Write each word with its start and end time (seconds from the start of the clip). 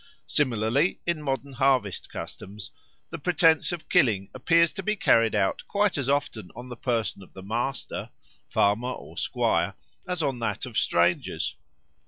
Similarly 0.25 0.99
in 1.05 1.21
modern 1.21 1.53
harvest 1.53 2.09
customs 2.09 2.71
the 3.11 3.19
pretence 3.19 3.71
of 3.71 3.87
killing 3.87 4.31
appears 4.33 4.73
to 4.73 4.81
be 4.81 4.95
carried 4.95 5.35
out 5.35 5.61
quite 5.67 5.95
as 5.95 6.09
often 6.09 6.49
on 6.55 6.69
the 6.69 6.75
person 6.75 7.21
of 7.21 7.33
the 7.33 7.43
master 7.43 8.09
(farmer 8.49 8.89
or 8.93 9.15
squire) 9.15 9.75
as 10.07 10.23
on 10.23 10.39
that 10.39 10.65
of 10.65 10.75
strangers. 10.75 11.55